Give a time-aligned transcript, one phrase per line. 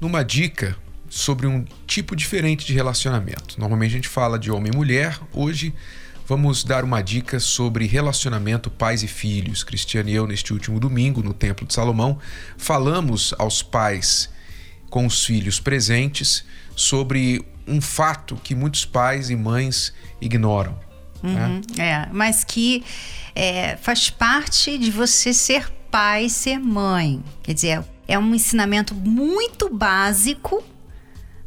[0.00, 0.76] numa dica
[1.08, 3.58] sobre um tipo diferente de relacionamento.
[3.58, 5.72] Normalmente a gente fala de homem e mulher, hoje
[6.26, 9.62] vamos dar uma dica sobre relacionamento pais e filhos.
[9.62, 12.18] Cristiane e eu, neste último domingo, no Templo de Salomão,
[12.56, 14.28] falamos aos pais
[14.90, 16.44] com os filhos presentes
[16.74, 20.78] sobre um fato que muitos pais e mães ignoram.
[21.22, 21.60] Uhum, né?
[21.78, 22.84] É, mas que
[23.34, 27.22] é, faz parte de você ser pai, ser mãe.
[27.42, 30.64] Quer dizer, é um ensinamento muito básico,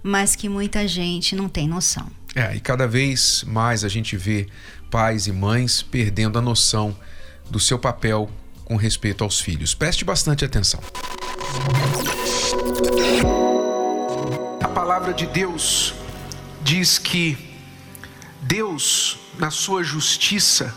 [0.04, 2.10] mas que muita gente não tem noção.
[2.36, 4.48] É, e cada vez mais a gente vê
[4.92, 6.96] pais e mães perdendo a noção
[7.50, 8.30] do seu papel
[8.66, 9.74] com respeito aos filhos.
[9.74, 10.80] Preste bastante atenção.
[14.62, 15.94] A palavra de Deus
[16.62, 17.38] diz que
[18.42, 20.76] Deus, na sua justiça,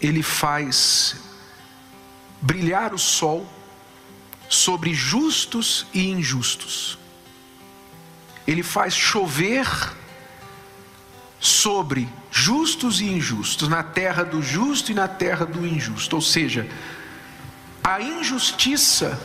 [0.00, 1.16] ele faz
[2.40, 3.46] brilhar o sol
[4.52, 6.98] sobre justos e injustos.
[8.46, 9.66] Ele faz chover
[11.40, 16.16] sobre justos e injustos, na terra do justo e na terra do injusto.
[16.16, 16.68] Ou seja,
[17.82, 19.18] a injustiça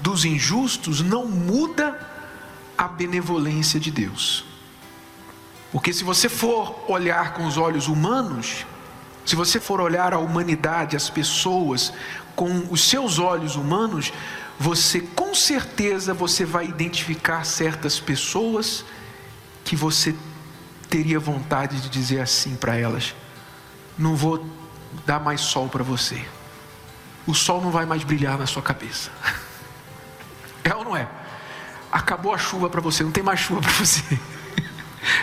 [0.00, 1.96] dos injustos não muda
[2.76, 4.44] a benevolência de Deus.
[5.70, 8.66] Porque se você for olhar com os olhos humanos,
[9.24, 11.92] se você for olhar a humanidade, as pessoas,
[12.34, 14.12] com os seus olhos humanos,
[14.62, 18.84] você com certeza você vai identificar certas pessoas
[19.64, 20.14] que você
[20.88, 23.12] teria vontade de dizer assim para elas:
[23.98, 24.46] não vou
[25.04, 26.24] dar mais sol para você.
[27.26, 29.10] O sol não vai mais brilhar na sua cabeça.
[30.64, 31.08] É ou não é?
[31.90, 34.16] Acabou a chuva para você, não tem mais chuva para você.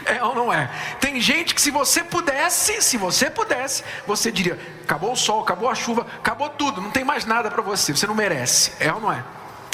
[0.09, 0.67] É ou não é?
[0.99, 5.69] Tem gente que se você pudesse, se você pudesse, você diria: acabou o sol, acabou
[5.69, 8.71] a chuva, acabou tudo, não tem mais nada para você, você não merece.
[8.79, 9.23] É ou não é?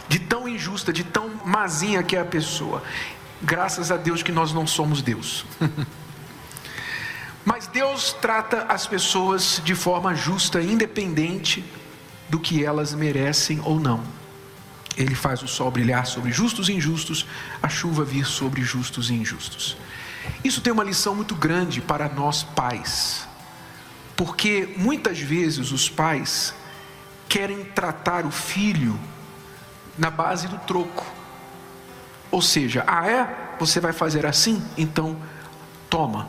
[0.09, 2.83] De tão injusta, de tão mazinha que é a pessoa.
[3.41, 5.45] Graças a Deus que nós não somos Deus.
[7.45, 11.63] Mas Deus trata as pessoas de forma justa, independente
[12.27, 14.03] do que elas merecem ou não.
[14.97, 17.25] Ele faz o sol brilhar sobre justos e injustos,
[17.61, 19.77] a chuva vir sobre justos e injustos.
[20.43, 23.27] Isso tem uma lição muito grande para nós pais,
[24.15, 26.53] porque muitas vezes os pais
[27.27, 28.99] querem tratar o filho
[29.97, 31.05] na base do troco.
[32.31, 33.55] Ou seja, ah é?
[33.59, 34.63] Você vai fazer assim?
[34.77, 35.17] Então
[35.89, 36.27] toma.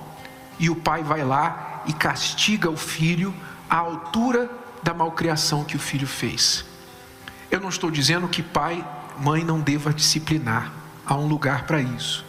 [0.58, 3.34] E o pai vai lá e castiga o filho
[3.68, 4.50] à altura
[4.82, 6.64] da malcriação que o filho fez.
[7.50, 8.86] Eu não estou dizendo que pai,
[9.18, 10.72] mãe não deva disciplinar.
[11.04, 12.24] Há um lugar para isso.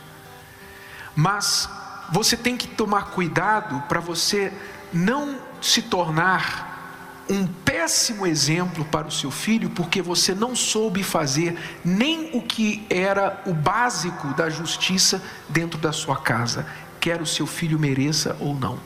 [1.17, 1.67] Mas
[2.11, 4.53] você tem que tomar cuidado para você
[4.93, 11.59] não se tornar um péssimo exemplo para o seu filho, porque você não soube fazer
[11.83, 15.19] nem o que era o básico da justiça
[15.49, 16.67] dentro da sua casa,
[16.99, 18.79] quer o seu filho mereça ou não.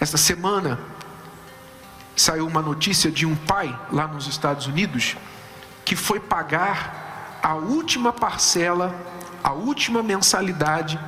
[0.00, 0.80] Esta semana
[2.16, 5.18] saiu uma notícia de um pai lá nos Estados Unidos
[5.84, 8.94] que foi pagar a última parcela
[9.42, 10.98] a última mensalidade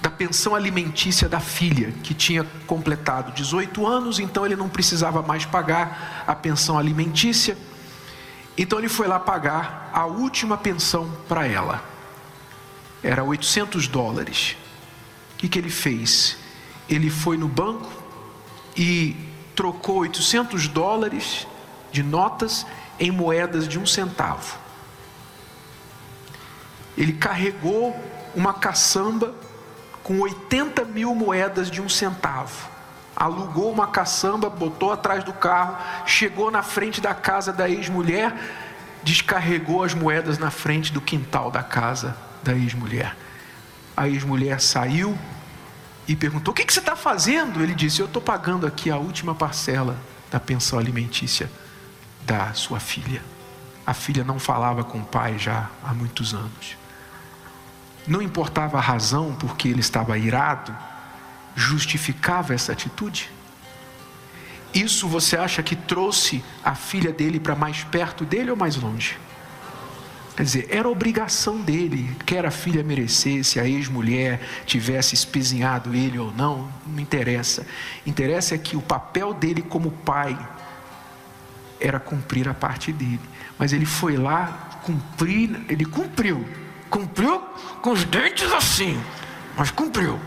[0.00, 5.44] da pensão alimentícia da filha, que tinha completado 18 anos, então ele não precisava mais
[5.44, 7.56] pagar a pensão alimentícia.
[8.56, 11.82] Então ele foi lá pagar a última pensão para ela.
[13.02, 14.56] Era 800 dólares.
[15.34, 16.36] O que, que ele fez?
[16.88, 17.90] Ele foi no banco
[18.76, 19.16] e
[19.54, 21.46] trocou 800 dólares
[21.90, 22.66] de notas
[22.98, 24.65] em moedas de um centavo
[26.96, 27.94] ele carregou
[28.34, 29.34] uma caçamba
[30.02, 32.68] com 80 mil moedas de um centavo.
[33.14, 35.76] Alugou uma caçamba, botou atrás do carro,
[36.06, 38.32] chegou na frente da casa da ex-mulher,
[39.02, 43.16] descarregou as moedas na frente do quintal da casa da ex-mulher.
[43.96, 45.18] A ex-mulher saiu
[46.06, 47.62] e perguntou: O que, que você está fazendo?
[47.62, 49.96] Ele disse: Eu estou pagando aqui a última parcela
[50.30, 51.50] da pensão alimentícia
[52.22, 53.22] da sua filha.
[53.86, 56.76] A filha não falava com o pai já há muitos anos
[58.06, 60.74] não importava a razão por que ele estava irado,
[61.54, 63.30] justificava essa atitude?
[64.74, 69.18] Isso você acha que trouxe a filha dele para mais perto dele ou mais longe?
[70.36, 76.30] Quer dizer, era obrigação dele, quer a filha merecesse, a ex-mulher tivesse espezinhado ele ou
[76.30, 77.66] não, não interessa.
[78.04, 80.38] Interessa é que o papel dele como pai
[81.80, 83.20] era cumprir a parte dele.
[83.58, 86.46] Mas ele foi lá cumprir, ele cumpriu.
[86.90, 87.40] Cumpriu
[87.82, 89.00] com os dentes assim,
[89.56, 90.20] mas cumpriu.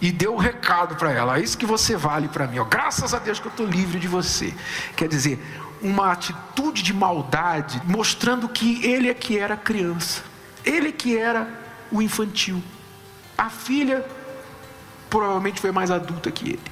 [0.00, 2.58] E deu o um recado para ela: é isso que você vale para mim.
[2.58, 2.64] Ó.
[2.64, 4.54] Graças a Deus que eu estou livre de você.
[4.96, 5.38] Quer dizer,
[5.82, 10.22] uma atitude de maldade, mostrando que ele é que era criança,
[10.64, 11.48] ele é que era
[11.90, 12.62] o infantil.
[13.36, 14.04] A filha
[15.08, 16.62] provavelmente foi mais adulta que ele.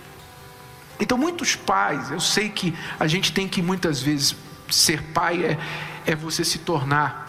[1.00, 4.34] Então, muitos pais, eu sei que a gente tem que muitas vezes
[4.68, 5.58] ser pai é,
[6.06, 7.27] é você se tornar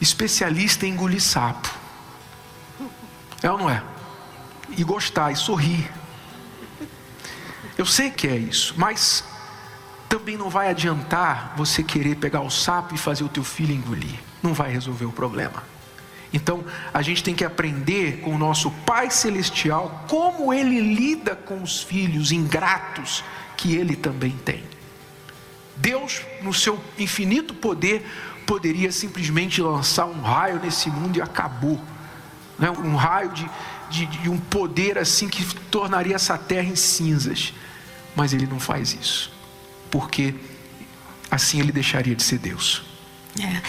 [0.00, 1.72] especialista em engolir sapo.
[3.42, 3.82] É ou não é?
[4.76, 5.90] E gostar e sorrir.
[7.78, 9.24] Eu sei que é isso, mas
[10.08, 14.18] também não vai adiantar você querer pegar o sapo e fazer o teu filho engolir.
[14.42, 15.62] Não vai resolver o problema.
[16.32, 21.62] Então, a gente tem que aprender com o nosso Pai Celestial como ele lida com
[21.62, 23.22] os filhos ingratos
[23.56, 24.64] que ele também tem.
[25.76, 28.06] Deus, no seu infinito poder,
[28.46, 31.80] poderia simplesmente lançar um raio nesse mundo e acabou.
[32.58, 32.70] Né?
[32.70, 33.50] Um raio de,
[33.90, 37.52] de, de um poder assim que tornaria essa terra em cinzas.
[38.14, 39.36] Mas ele não faz isso
[39.90, 40.34] porque
[41.30, 42.82] assim ele deixaria de ser Deus.
[43.40, 43.62] É,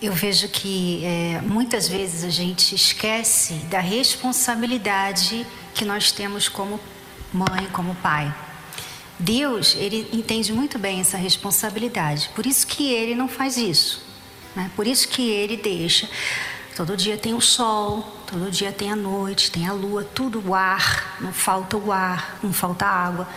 [0.00, 6.80] eu vejo que é, muitas vezes a gente esquece da responsabilidade que nós temos como
[7.32, 8.32] mãe, como pai.
[9.18, 14.05] Deus, ele entende muito bem essa responsabilidade, por isso que ele não faz isso,
[14.56, 14.70] né?
[14.74, 16.08] por isso que ele deixa.
[16.74, 20.54] Todo dia tem o sol, todo dia tem a noite, tem a lua, tudo o
[20.54, 23.28] ar, não falta o ar, não falta água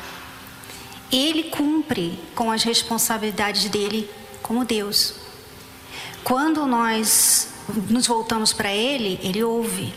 [1.11, 4.09] ele cumpre com as responsabilidades dele
[4.41, 5.15] como Deus.
[6.23, 7.49] Quando nós
[7.89, 9.93] nos voltamos para ele, ele ouve.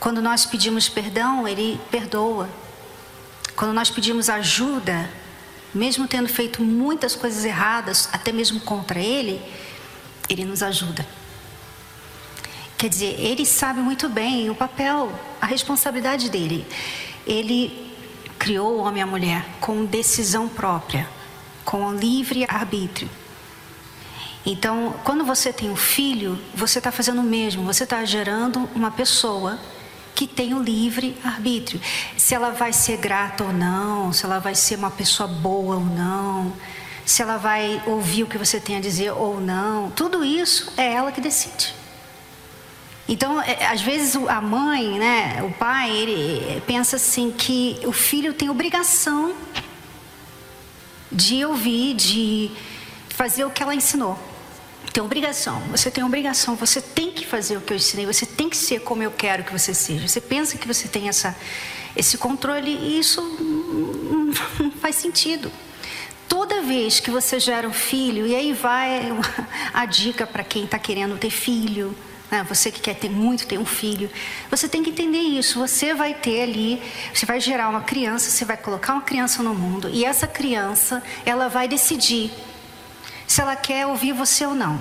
[0.00, 2.48] Quando nós pedimos perdão, ele perdoa.
[3.56, 5.10] Quando nós pedimos ajuda,
[5.74, 9.42] mesmo tendo feito muitas coisas erradas, até mesmo contra ele,
[10.28, 11.06] ele nos ajuda.
[12.76, 16.66] Quer dizer, ele sabe muito bem o papel, a responsabilidade dele.
[17.26, 17.92] Ele
[18.38, 21.08] criou o homem e a mulher com decisão própria,
[21.64, 23.10] com livre arbítrio.
[24.46, 28.90] Então, quando você tem um filho, você está fazendo o mesmo, você está gerando uma
[28.90, 29.58] pessoa
[30.14, 31.80] que tem o livre arbítrio.
[32.16, 35.84] Se ela vai ser grata ou não, se ela vai ser uma pessoa boa ou
[35.84, 36.52] não,
[37.08, 40.92] se ela vai ouvir o que você tem a dizer ou não, tudo isso é
[40.92, 41.74] ela que decide.
[43.08, 48.34] Então, é, às vezes a mãe, né, o pai, ele pensa assim que o filho
[48.34, 49.34] tem obrigação
[51.10, 52.50] de ouvir, de
[53.08, 54.18] fazer o que ela ensinou.
[54.92, 58.50] Tem obrigação, você tem obrigação, você tem que fazer o que eu ensinei, você tem
[58.50, 60.06] que ser como eu quero que você seja.
[60.06, 61.34] Você pensa que você tem essa,
[61.96, 63.22] esse controle e isso
[64.60, 65.50] não faz sentido.
[66.68, 69.10] Vez que você gera um filho, e aí vai
[69.72, 71.96] a dica para quem está querendo ter filho,
[72.30, 72.44] né?
[72.46, 74.10] Você que quer ter muito, ter um filho,
[74.50, 75.58] você tem que entender isso.
[75.58, 76.82] Você vai ter ali,
[77.14, 81.02] você vai gerar uma criança, você vai colocar uma criança no mundo e essa criança,
[81.24, 82.30] ela vai decidir
[83.26, 84.78] se ela quer ouvir você ou não,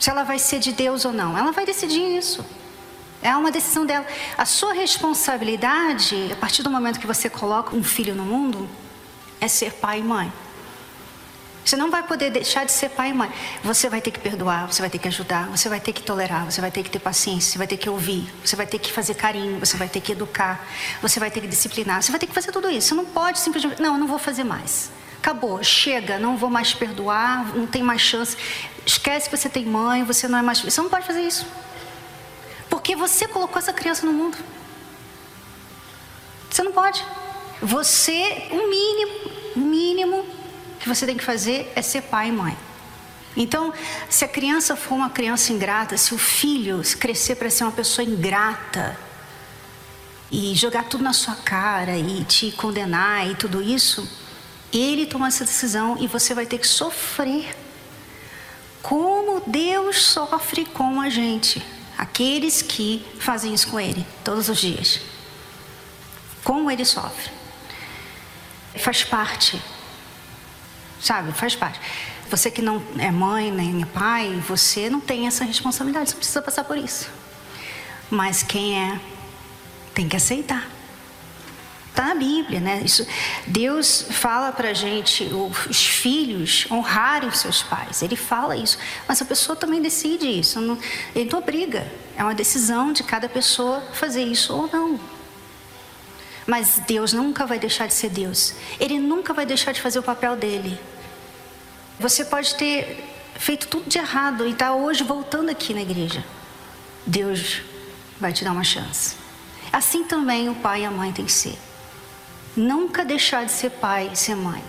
[0.00, 1.38] se ela vai ser de Deus ou não.
[1.38, 2.44] Ela vai decidir isso.
[3.22, 4.04] É uma decisão dela.
[4.36, 8.68] A sua responsabilidade, a partir do momento que você coloca um filho no mundo,
[9.40, 10.32] é ser pai e mãe.
[11.64, 13.30] Você não vai poder deixar de ser pai e mãe.
[13.62, 16.44] Você vai ter que perdoar, você vai ter que ajudar, você vai ter que tolerar,
[16.44, 18.90] você vai ter que ter paciência, você vai ter que ouvir, você vai ter que
[18.90, 20.66] fazer carinho, você vai ter que educar,
[21.00, 22.88] você vai ter que disciplinar, você vai ter que fazer tudo isso.
[22.88, 24.90] Você não pode simplesmente, não, não vou fazer mais.
[25.18, 28.36] Acabou, chega, não vou mais perdoar, não tem mais chance.
[28.84, 30.60] Esquece que você tem mãe, você não é mais.
[30.60, 31.46] Você não pode fazer isso.
[32.68, 34.36] Porque você colocou essa criança no mundo.
[36.50, 37.04] Você não pode.
[37.62, 40.41] Você, um mínimo, mínimo
[40.82, 42.58] que você tem que fazer é ser pai e mãe.
[43.36, 43.72] Então,
[44.10, 48.04] se a criança for uma criança ingrata, se o filho crescer para ser uma pessoa
[48.04, 48.98] ingrata
[50.28, 54.10] e jogar tudo na sua cara e te condenar e tudo isso,
[54.72, 57.56] ele toma essa decisão e você vai ter que sofrer.
[58.82, 61.64] Como Deus sofre com a gente,
[61.96, 64.98] aqueles que fazem isso com Ele todos os dias.
[66.42, 67.30] Como Ele sofre.
[68.74, 69.62] Faz parte
[71.02, 71.32] sabe?
[71.32, 71.80] Faz parte.
[72.30, 76.40] Você que não é mãe nem é pai, você não tem essa responsabilidade, você precisa
[76.40, 77.10] passar por isso.
[78.10, 79.00] Mas quem é,
[79.92, 80.66] tem que aceitar.
[81.90, 82.80] Está na Bíblia, né?
[82.82, 83.06] Isso,
[83.46, 85.24] Deus fala para gente,
[85.68, 88.00] os filhos honrarem os seus pais.
[88.00, 90.58] Ele fala isso, mas a pessoa também decide isso.
[90.58, 90.78] Não,
[91.14, 91.86] ele não obriga.
[92.16, 94.98] É uma decisão de cada pessoa fazer isso ou não.
[96.46, 98.54] Mas Deus nunca vai deixar de ser Deus.
[98.80, 100.80] Ele nunca vai deixar de fazer o papel dele.
[102.02, 103.00] Você pode ter
[103.36, 106.24] feito tudo de errado e está hoje voltando aqui na igreja.
[107.06, 107.62] Deus
[108.20, 109.14] vai te dar uma chance.
[109.72, 111.56] Assim também o pai e a mãe têm que ser.
[112.56, 114.60] Nunca deixar de ser pai e ser mãe.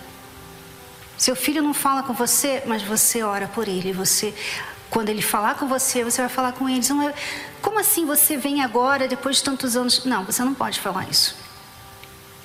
[1.18, 3.92] Seu filho não fala com você, mas você ora por ele.
[3.92, 4.32] Você,
[4.88, 6.82] quando ele falar com você, você vai falar com ele.
[7.60, 10.04] Como assim você vem agora, depois de tantos anos?
[10.04, 11.34] Não, você não pode falar isso.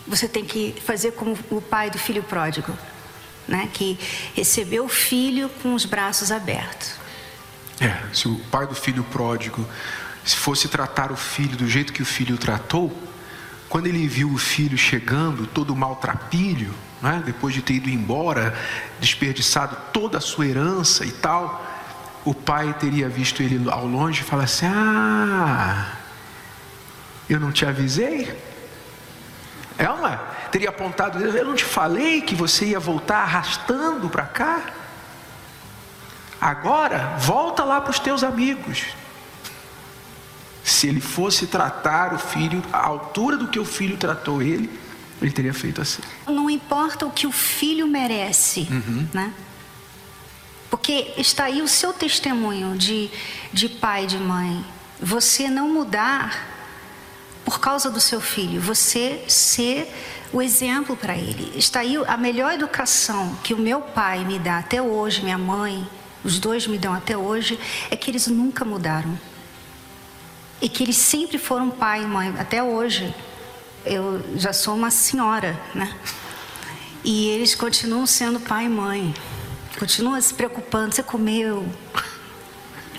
[0.08, 2.75] Você tem que fazer como o pai do filho pródigo,
[3.50, 3.70] né?
[3.74, 4.00] que
[4.36, 6.94] recebeu o filho com os braços abertos.
[7.82, 9.65] É, se o pai do filho pródigo
[10.25, 12.96] se fosse tratar o filho do jeito que o filho tratou,
[13.68, 18.58] quando ele viu o filho chegando, todo maltrapilho, né, depois de ter ido embora,
[19.00, 21.65] desperdiçado toda a sua herança e tal,
[22.25, 25.94] o pai teria visto ele ao longe e falar assim: Ah,
[27.29, 28.38] eu não te avisei?
[29.77, 30.22] É uma?
[30.51, 34.74] Teria apontado, eu não te falei que você ia voltar arrastando para cá?
[36.39, 38.86] Agora, volta lá para os teus amigos.
[40.63, 44.70] Se ele fosse tratar o filho à altura do que o filho tratou ele,
[45.22, 46.01] ele teria feito assim.
[46.25, 49.08] Não importa o que o filho merece, uhum.
[49.13, 49.34] né?
[50.70, 53.10] Porque está aí o seu testemunho de,
[53.51, 54.63] de pai e de mãe.
[55.01, 56.48] Você não mudar
[57.44, 59.91] por causa do seu filho, você ser
[60.31, 61.51] o exemplo para ele.
[61.57, 65.88] Está aí a melhor educação que o meu pai me dá até hoje, minha mãe,
[66.24, 67.59] os dois me dão até hoje,
[67.89, 69.17] é que eles nunca mudaram
[70.62, 73.13] e que eles sempre foram pai e mãe, até hoje.
[73.86, 75.95] Eu já sou uma senhora, né?
[77.03, 79.13] E eles continuam sendo pai e mãe.
[79.77, 80.93] Continuam se preocupando.
[80.93, 81.65] Você comeu?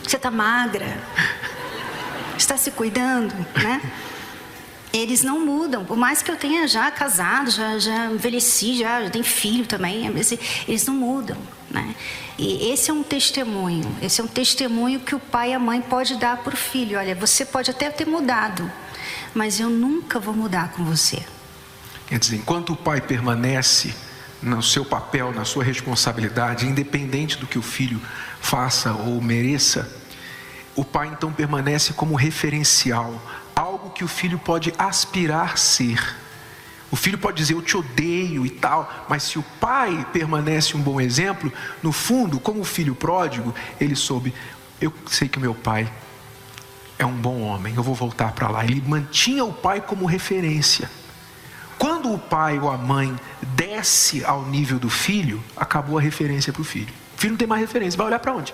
[0.02, 0.98] Você está magra?
[2.36, 3.82] Está se cuidando, né?
[4.92, 9.10] Eles não mudam, por mais que eu tenha já casado, já, já envelheci, já, já
[9.10, 10.06] tenho filho também,
[10.66, 11.36] eles não mudam.
[11.70, 11.94] Né?
[12.36, 15.80] E esse é um testemunho, esse é um testemunho que o pai e a mãe
[15.80, 16.98] pode dar para o filho.
[16.98, 18.70] Olha, você pode até ter mudado,
[19.32, 21.22] mas eu nunca vou mudar com você.
[22.06, 23.94] Quer dizer, enquanto o pai permanece
[24.42, 28.00] no seu papel, na sua responsabilidade, independente do que o filho
[28.40, 29.88] faça ou mereça,
[30.74, 33.20] o pai então permanece como referencial,
[33.90, 36.16] algo que o filho pode aspirar ser.
[36.90, 40.80] O filho pode dizer eu te odeio e tal, mas se o pai permanece um
[40.80, 44.34] bom exemplo, no fundo, como o filho pródigo, ele soube,
[44.80, 45.90] eu sei que meu pai
[46.98, 48.64] é um bom homem, eu vou voltar para lá.
[48.64, 50.90] Ele mantinha o pai como referência.
[51.78, 53.16] Quando o pai ou a mãe
[53.54, 56.92] desce ao nível do filho, acabou a referência para o filho.
[57.16, 58.52] O filho não tem mais referência, vai olhar para onde?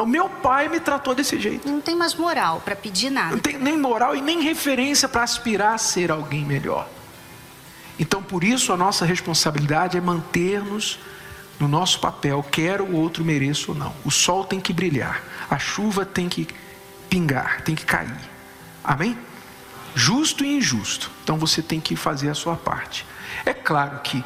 [0.00, 1.68] O meu pai me tratou desse jeito.
[1.68, 3.32] Não tem mais moral para pedir nada.
[3.32, 6.88] Não tem nem moral e nem referência para aspirar a ser alguém melhor.
[7.98, 10.98] Então, por isso, a nossa responsabilidade é manter-nos
[11.58, 13.94] no nosso papel, quer o outro mereça ou não.
[14.02, 16.48] O sol tem que brilhar, a chuva tem que
[17.10, 18.16] pingar, tem que cair.
[18.82, 19.16] Amém?
[19.94, 21.10] Justo e injusto.
[21.22, 23.04] Então você tem que fazer a sua parte.
[23.44, 24.24] É claro que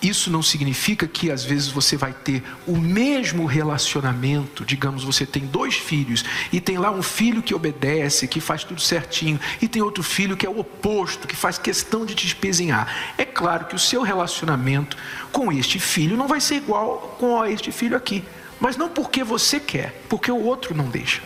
[0.00, 4.64] isso não significa que às vezes você vai ter o mesmo relacionamento.
[4.64, 8.80] Digamos, você tem dois filhos e tem lá um filho que obedece, que faz tudo
[8.80, 13.14] certinho, e tem outro filho que é o oposto, que faz questão de te espezinhar.
[13.18, 14.96] É claro que o seu relacionamento
[15.32, 18.24] com este filho não vai ser igual com este filho aqui,
[18.60, 21.22] mas não porque você quer, porque o outro não deixa.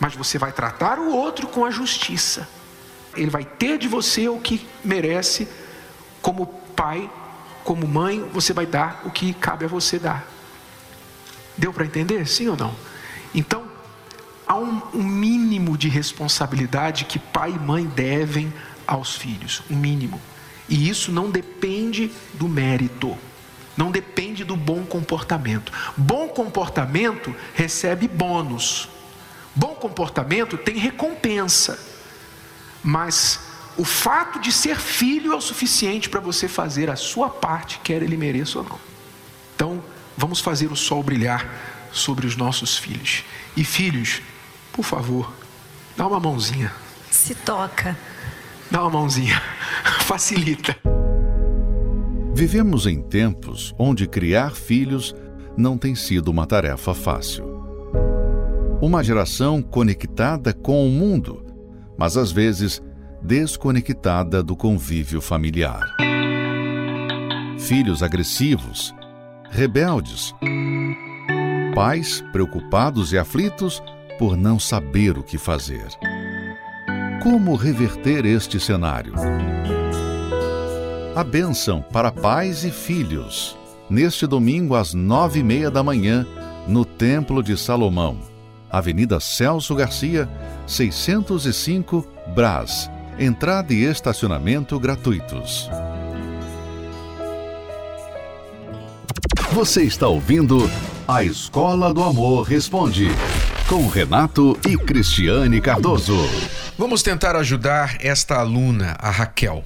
[0.00, 2.48] Mas você vai tratar o outro com a justiça.
[3.16, 5.48] Ele vai ter de você o que merece
[6.22, 7.10] como pai
[7.68, 10.26] como mãe, você vai dar o que cabe a você dar.
[11.54, 12.26] Deu para entender?
[12.26, 12.74] Sim ou não?
[13.34, 13.62] Então,
[14.46, 18.50] há um, um, mínimo de responsabilidade que pai e mãe devem
[18.86, 20.18] aos filhos, um mínimo.
[20.66, 23.14] E isso não depende do mérito,
[23.76, 25.70] não depende do bom comportamento.
[25.94, 28.88] Bom comportamento recebe bônus.
[29.54, 31.78] Bom comportamento tem recompensa.
[32.82, 33.40] Mas
[33.78, 38.02] o fato de ser filho é o suficiente para você fazer a sua parte, quer
[38.02, 38.78] ele mereça ou não.
[39.54, 39.82] Então,
[40.16, 41.48] vamos fazer o sol brilhar
[41.92, 43.24] sobre os nossos filhos.
[43.56, 44.20] E filhos,
[44.72, 45.32] por favor,
[45.96, 46.72] dá uma mãozinha.
[47.08, 47.96] Se toca.
[48.68, 49.40] Dá uma mãozinha.
[50.02, 50.76] Facilita.
[52.34, 55.14] Vivemos em tempos onde criar filhos
[55.56, 57.44] não tem sido uma tarefa fácil.
[58.82, 61.44] Uma geração conectada com o mundo,
[61.96, 62.82] mas às vezes
[63.22, 65.84] desconectada do convívio familiar.
[67.58, 68.94] Filhos agressivos,
[69.50, 70.34] rebeldes,
[71.74, 73.82] pais preocupados e aflitos
[74.18, 75.88] por não saber o que fazer.
[77.22, 79.14] Como reverter este cenário?
[81.14, 83.58] A bênção para pais e filhos,
[83.90, 86.26] neste domingo às nove e meia da manhã,
[86.66, 88.18] no Templo de Salomão,
[88.70, 90.28] Avenida Celso Garcia,
[90.66, 92.90] 605, Brás.
[93.20, 95.68] Entrada e estacionamento gratuitos.
[99.50, 100.70] Você está ouvindo
[101.06, 103.08] A Escola do Amor Responde,
[103.68, 106.16] com Renato e Cristiane Cardoso.
[106.78, 109.64] Vamos tentar ajudar esta aluna, a Raquel.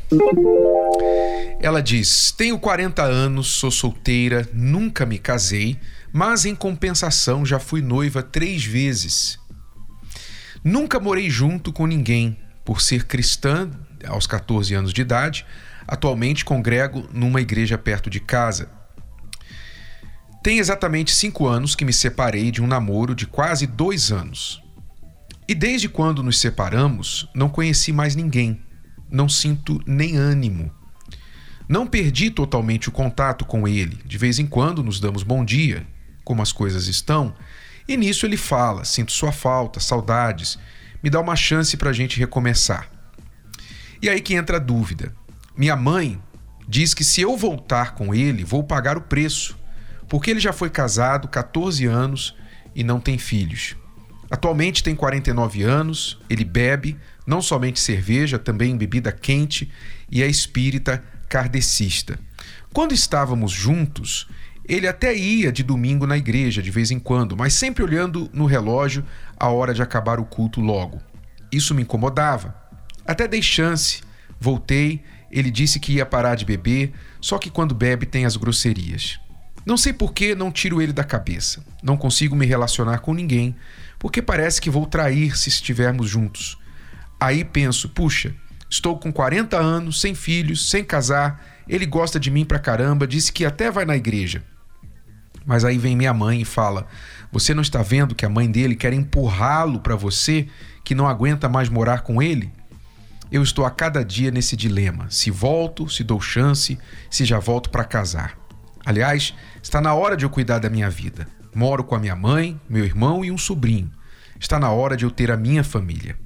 [1.60, 5.78] Ela diz: Tenho 40 anos, sou solteira, nunca me casei,
[6.10, 9.38] mas em compensação já fui noiva três vezes.
[10.64, 13.70] Nunca morei junto com ninguém, por ser cristã
[14.06, 15.46] aos 14 anos de idade.
[15.86, 18.70] Atualmente congrego numa igreja perto de casa.
[20.42, 24.62] Tem exatamente cinco anos que me separei de um namoro de quase dois anos.
[25.48, 28.60] E desde quando nos separamos, não conheci mais ninguém.
[29.10, 30.72] Não sinto nem ânimo.
[31.68, 33.98] Não perdi totalmente o contato com ele.
[34.04, 35.86] De vez em quando nos damos bom dia,
[36.24, 37.34] como as coisas estão,
[37.86, 40.58] e nisso ele fala: sinto sua falta, saudades,
[41.02, 42.88] me dá uma chance para a gente recomeçar.
[44.00, 45.14] E aí que entra a dúvida.
[45.56, 46.20] Minha mãe
[46.68, 49.58] diz que se eu voltar com ele, vou pagar o preço,
[50.08, 52.34] porque ele já foi casado 14 anos
[52.74, 53.76] e não tem filhos.
[54.30, 59.70] Atualmente tem 49 anos, ele bebe não somente cerveja, também bebida quente
[60.10, 62.18] e é espírita kardecista.
[62.72, 64.26] Quando estávamos juntos,
[64.68, 68.46] ele até ia de domingo na igreja de vez em quando, mas sempre olhando no
[68.46, 69.04] relógio
[69.38, 71.00] a hora de acabar o culto logo.
[71.50, 72.54] Isso me incomodava.
[73.06, 74.02] Até dei chance,
[74.38, 79.18] voltei, ele disse que ia parar de beber, só que quando bebe tem as grosserias.
[79.64, 81.64] Não sei por que não tiro ele da cabeça.
[81.82, 83.54] Não consigo me relacionar com ninguém,
[83.98, 86.58] porque parece que vou trair se estivermos juntos.
[87.20, 88.34] Aí penso, puxa,
[88.68, 93.32] estou com 40 anos, sem filhos, sem casar, ele gosta de mim pra caramba, disse
[93.32, 94.42] que até vai na igreja.
[95.44, 96.86] Mas aí vem minha mãe e fala:
[97.30, 100.48] Você não está vendo que a mãe dele quer empurrá-lo para você,
[100.84, 102.52] que não aguenta mais morar com ele?
[103.30, 106.78] Eu estou a cada dia nesse dilema: se volto, se dou chance,
[107.10, 108.38] se já volto para casar.
[108.84, 111.26] Aliás, está na hora de eu cuidar da minha vida.
[111.54, 113.90] Moro com a minha mãe, meu irmão e um sobrinho.
[114.38, 116.18] Está na hora de eu ter a minha família.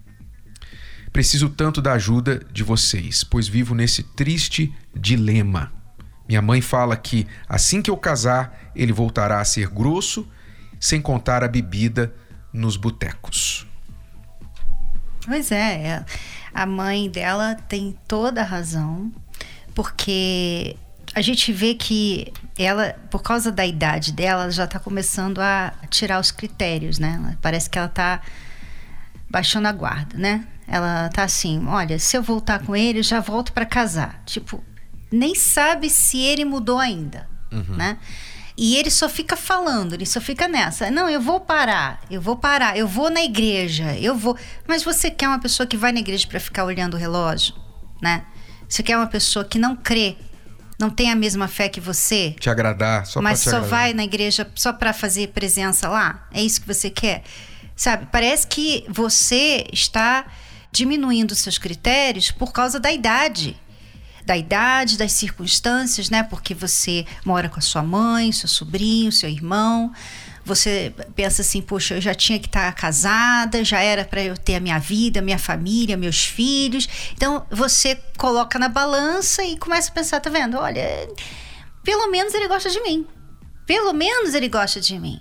[1.13, 5.76] Preciso tanto da ajuda de vocês, pois vivo nesse triste dilema.
[6.29, 10.29] Minha mãe fala que assim que eu casar, ele voltará a ser grosso,
[10.81, 12.13] sem contar a bebida
[12.53, 13.67] nos botecos.
[15.25, 16.05] Pois é, é,
[16.55, 19.11] a mãe dela tem toda a razão,
[19.75, 20.77] porque
[21.15, 26.21] a gente vê que ela, por causa da idade dela, já está começando a tirar
[26.21, 27.37] os critérios, né?
[27.43, 28.21] Parece que ela está
[29.29, 30.47] baixando a guarda, né?
[30.69, 34.23] Ela tá assim, olha, se eu voltar com ele, já volto para casar.
[34.25, 34.63] Tipo,
[35.11, 37.77] nem sabe se ele mudou ainda, uhum.
[37.77, 37.99] né?
[38.59, 40.91] E ele só fica falando, ele só fica nessa.
[40.91, 44.37] Não, eu vou parar, eu vou parar, eu vou na igreja, eu vou.
[44.67, 47.55] Mas você quer uma pessoa que vai na igreja para ficar olhando o relógio,
[48.01, 48.25] né?
[48.67, 50.17] Você quer uma pessoa que não crê
[50.79, 53.69] não tem a mesma fé que você, te agradar, só mas só agradar.
[53.69, 56.29] vai na igreja só para fazer presença lá?
[56.33, 57.23] É isso que você quer?
[57.75, 58.07] Sabe?
[58.13, 60.27] Parece que você está
[60.71, 63.57] diminuindo seus critérios por causa da idade.
[64.27, 66.23] Da idade, das circunstâncias, né?
[66.25, 69.93] Porque você mora com a sua mãe, seu sobrinho, seu irmão
[70.47, 74.55] você pensa assim, poxa, eu já tinha que estar casada, já era para eu ter
[74.55, 76.89] a minha vida, minha família, meus filhos.
[77.13, 80.57] Então você coloca na balança e começa a pensar, tá vendo?
[80.57, 80.87] Olha,
[81.83, 83.05] pelo menos ele gosta de mim.
[83.67, 85.21] Pelo menos ele gosta de mim.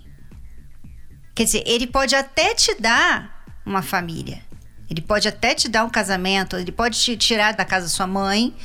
[1.34, 4.44] Quer dizer, ele pode até te dar uma família.
[4.88, 8.06] Ele pode até te dar um casamento, ele pode te tirar da casa da sua
[8.06, 8.56] mãe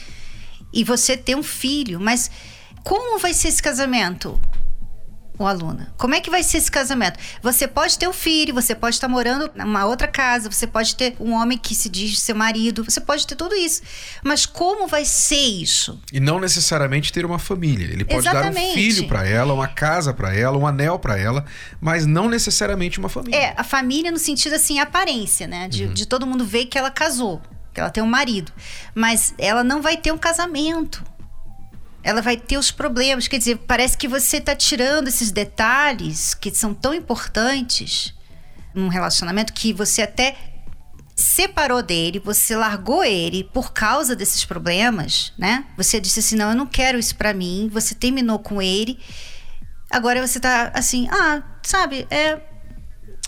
[0.73, 2.31] e você ter um filho, mas
[2.83, 4.41] como vai ser esse casamento?
[5.41, 5.91] o aluna.
[5.97, 7.19] Como é que vai ser esse casamento?
[7.43, 11.17] Você pode ter um filho, você pode estar morando numa outra casa, você pode ter
[11.19, 13.81] um homem que se diz seu marido, você pode ter tudo isso.
[14.23, 15.99] Mas como vai ser isso?
[16.13, 17.87] E não necessariamente ter uma família.
[17.87, 18.55] Ele pode Exatamente.
[18.55, 21.47] dar um filho para ela, uma casa para ela, um anel para ela,
[21.81, 23.37] mas não necessariamente uma família.
[23.39, 25.69] É, a família no sentido assim, aparência, né?
[25.69, 25.95] De, uhum.
[25.95, 27.41] de todo mundo ver que ela casou,
[27.73, 28.53] que ela tem um marido.
[28.95, 31.05] Mas ela não vai ter um casamento
[32.03, 33.29] ela vai ter os problemas.
[33.29, 38.15] Quer dizer, parece que você está tirando esses detalhes que são tão importantes
[38.75, 40.37] num relacionamento que você até
[41.15, 45.67] separou dele, você largou ele por causa desses problemas, né?
[45.77, 47.69] Você disse assim: "Não, eu não quero isso para mim".
[47.71, 48.99] Você terminou com ele.
[49.91, 52.41] Agora você tá assim: "Ah, sabe, é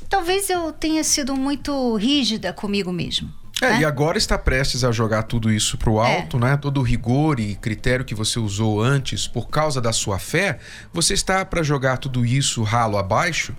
[0.09, 3.42] talvez eu tenha sido muito rígida comigo mesmo".
[3.63, 3.81] É, né?
[3.81, 6.41] e agora está prestes a jogar tudo isso pro alto, é.
[6.41, 6.57] né?
[6.57, 10.59] Todo o rigor e critério que você usou antes por causa da sua fé,
[10.93, 13.55] você está para jogar tudo isso ralo abaixo,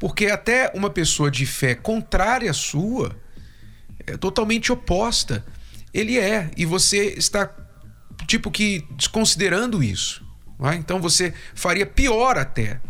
[0.00, 3.16] porque até uma pessoa de fé contrária à sua,
[4.04, 5.44] é totalmente oposta,
[5.92, 7.48] ele é, e você está
[8.26, 10.24] tipo que desconsiderando isso.
[10.64, 10.74] É?
[10.74, 12.80] Então você faria pior até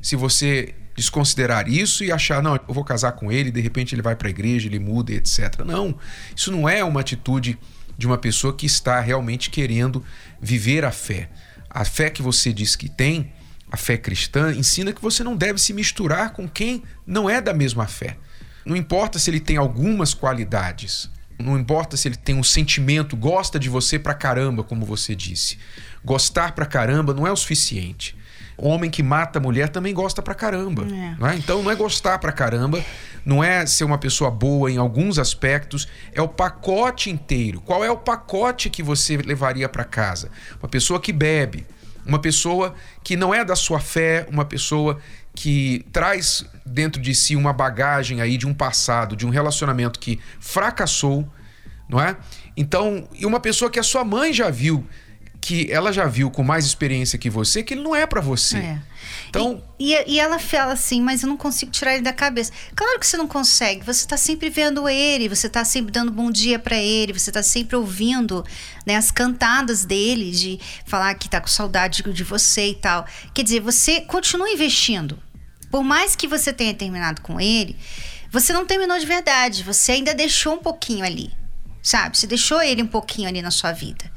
[0.00, 4.02] se você desconsiderar isso e achar, não, eu vou casar com ele, de repente ele
[4.02, 5.60] vai para a igreja, ele muda, etc.
[5.64, 5.96] Não,
[6.34, 7.58] isso não é uma atitude
[7.98, 10.02] de uma pessoa que está realmente querendo
[10.40, 11.28] viver a fé.
[11.68, 13.32] A fé que você diz que tem,
[13.70, 17.52] a fé cristã, ensina que você não deve se misturar com quem não é da
[17.52, 18.16] mesma fé.
[18.64, 23.58] Não importa se ele tem algumas qualidades, não importa se ele tem um sentimento, gosta
[23.58, 25.58] de você pra caramba, como você disse.
[26.02, 28.16] Gostar pra caramba não é o suficiente
[28.56, 30.84] homem que mata a mulher também gosta pra caramba.
[30.84, 31.16] É.
[31.20, 31.36] Né?
[31.36, 32.82] Então não é gostar pra caramba,
[33.24, 37.60] não é ser uma pessoa boa em alguns aspectos, é o pacote inteiro.
[37.60, 40.30] Qual é o pacote que você levaria para casa?
[40.60, 41.66] Uma pessoa que bebe,
[42.04, 44.98] uma pessoa que não é da sua fé, uma pessoa
[45.34, 50.18] que traz dentro de si uma bagagem aí de um passado, de um relacionamento que
[50.40, 51.28] fracassou,
[51.88, 52.16] não é?
[52.56, 54.86] Então, e uma pessoa que a sua mãe já viu
[55.46, 58.56] que ela já viu com mais experiência que você que ele não é para você.
[58.56, 58.78] É.
[59.28, 62.52] Então, e, e, e, ela fala assim, mas eu não consigo tirar ele da cabeça.
[62.74, 63.84] Claro que você não consegue.
[63.84, 67.44] Você tá sempre vendo ele, você tá sempre dando bom dia para ele, você tá
[67.44, 68.44] sempre ouvindo
[68.84, 73.06] né, as cantadas dele de falar que tá com saudade de você e tal.
[73.32, 75.16] Quer dizer, você continua investindo.
[75.70, 77.76] Por mais que você tenha terminado com ele,
[78.32, 79.62] você não terminou de verdade.
[79.62, 81.30] Você ainda deixou um pouquinho ali,
[81.80, 82.18] sabe?
[82.18, 84.15] Você deixou ele um pouquinho ali na sua vida.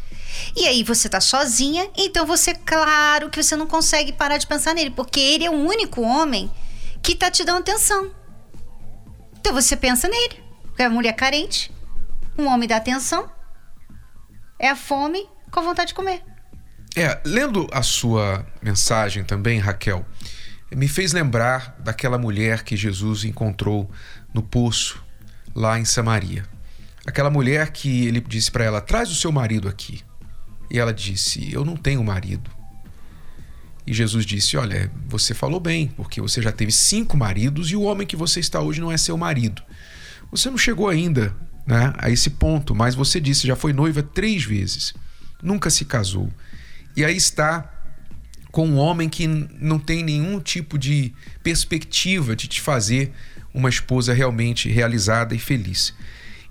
[0.55, 4.73] E aí você tá sozinha, então você, claro que você não consegue parar de pensar
[4.73, 6.51] nele, porque ele é o único homem
[7.01, 8.11] que tá te dando atenção.
[9.39, 10.43] Então você pensa nele.
[10.79, 11.71] Porque é a mulher carente,
[12.37, 13.29] um homem dá atenção,
[14.57, 16.23] é a fome com vontade de comer.
[16.95, 20.05] É, lendo a sua mensagem também, Raquel,
[20.71, 23.91] me fez lembrar daquela mulher que Jesus encontrou
[24.33, 25.03] no poço
[25.53, 26.45] lá em Samaria.
[27.05, 30.01] Aquela mulher que ele disse para ela: traz o seu marido aqui.
[30.69, 32.49] E ela disse: Eu não tenho marido.
[33.86, 37.82] E Jesus disse: Olha, você falou bem, porque você já teve cinco maridos e o
[37.82, 39.62] homem que você está hoje não é seu marido.
[40.32, 44.43] Você não chegou ainda né, a esse ponto, mas você disse: já foi noiva três
[44.43, 44.93] vezes,
[45.41, 46.29] nunca se casou.
[46.95, 47.73] E aí está
[48.51, 53.13] com um homem que não tem nenhum tipo de perspectiva de te fazer
[53.53, 55.93] uma esposa realmente realizada e feliz.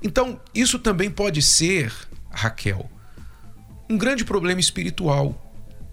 [0.02, 1.92] Então, isso também pode ser,
[2.30, 2.88] Raquel,
[3.88, 5.44] um grande problema espiritual.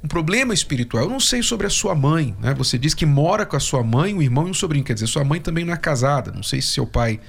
[0.03, 1.05] Um problema espiritual.
[1.05, 2.53] Eu não sei sobre a sua mãe, né?
[2.53, 4.83] Você diz que mora com a sua mãe, um irmão e um sobrinho.
[4.83, 6.31] Quer dizer, sua mãe também não é casada.
[6.31, 7.19] Não sei se seu pai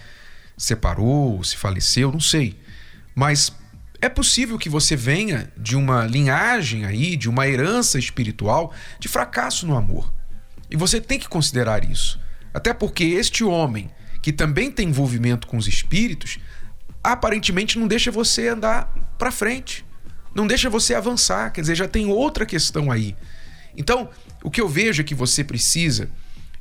[0.59, 2.59] separou, se faleceu, não sei.
[3.15, 3.53] Mas
[4.01, 9.67] é possível que você venha de uma linhagem aí, de uma herança espiritual de fracasso
[9.67, 10.13] no amor.
[10.71, 12.21] E você tem que considerar isso.
[12.53, 16.39] Até porque este homem, que também tem envolvimento com os espíritos,
[17.03, 19.86] aparentemente não deixa você andar para frente
[20.37, 23.17] não deixa você avançar, quer dizer, já tem outra questão aí.
[23.75, 24.11] Então,
[24.45, 26.11] o que eu vejo é que você precisa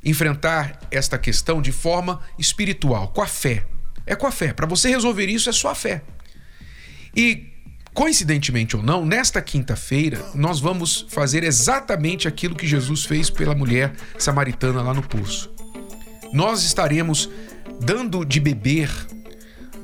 [0.02, 3.66] enfrentar esta questão de forma espiritual, com a fé.
[4.06, 4.54] É com a fé.
[4.54, 6.02] Para você resolver isso, é só a fé.
[7.14, 7.48] E,
[7.92, 13.92] coincidentemente ou não, nesta quinta-feira, nós vamos fazer exatamente aquilo que Jesus fez pela mulher
[14.18, 15.52] samaritana lá no poço.
[16.32, 17.28] Nós estaremos
[17.80, 18.90] dando de beber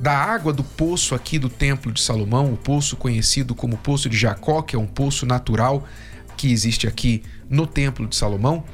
[0.03, 4.17] da água do poço aqui do Templo de Salomão, o poço conhecido como Poço de
[4.17, 5.87] Jacó, que é um poço natural
[6.35, 8.65] que existe aqui no Templo de Salomão.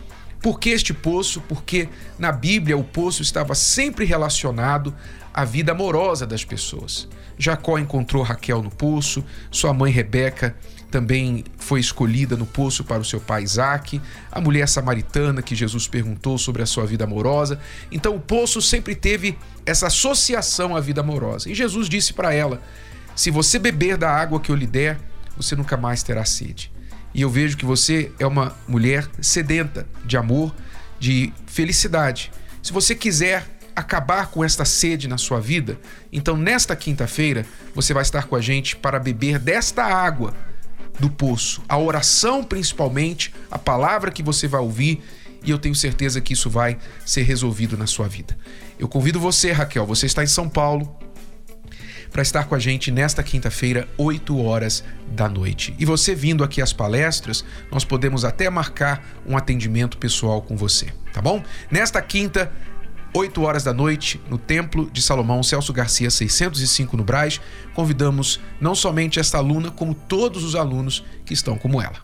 [0.42, 1.40] Por que este poço?
[1.42, 1.88] Porque
[2.18, 4.92] na Bíblia o poço estava sempre relacionado
[5.32, 7.08] à vida amorosa das pessoas.
[7.38, 10.56] Jacó encontrou Raquel no poço, sua mãe Rebeca
[10.90, 15.88] também foi escolhida no poço para o seu pai Isaac, a mulher samaritana que Jesus
[15.88, 17.60] perguntou sobre a sua vida amorosa.
[17.92, 21.50] Então o poço sempre teve essa associação à vida amorosa.
[21.50, 22.62] E Jesus disse para ela:
[23.16, 25.00] Se você beber da água que eu lhe der,
[25.38, 26.72] você nunca mais terá sede.
[27.14, 30.54] E eu vejo que você é uma mulher sedenta de amor,
[31.00, 32.32] de felicidade.
[32.62, 35.80] Se você quiser acabar com esta sede na sua vida,
[36.12, 40.34] então nesta quinta-feira você vai estar com a gente para beber desta água
[41.00, 41.62] do poço.
[41.68, 45.02] A oração, principalmente, a palavra que você vai ouvir,
[45.44, 48.38] e eu tenho certeza que isso vai ser resolvido na sua vida.
[48.78, 50.98] Eu convido você, Raquel, você está em São Paulo,
[52.12, 55.76] para estar com a gente nesta quinta-feira, 8 horas da noite.
[55.78, 60.88] E você vindo aqui às palestras, nós podemos até marcar um atendimento pessoal com você,
[61.14, 61.44] tá bom?
[61.70, 62.52] Nesta quinta,
[63.14, 67.42] 8 horas da noite, no Templo de Salomão, Celso Garcia 605 no Braz,
[67.74, 72.00] convidamos não somente esta aluna, como todos os alunos que estão como ela.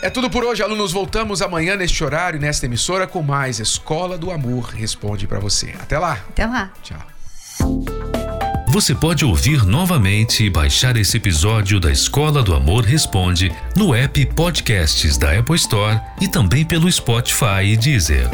[0.00, 0.92] É tudo por hoje, alunos.
[0.92, 5.74] Voltamos amanhã neste horário, nesta emissora, com mais Escola do Amor Responde para você.
[5.80, 6.12] Até lá.
[6.12, 6.72] Até lá.
[6.82, 6.98] Tchau.
[8.68, 14.24] Você pode ouvir novamente e baixar esse episódio da Escola do Amor Responde no app
[14.26, 18.28] Podcasts da Apple Store e também pelo Spotify e Deezer.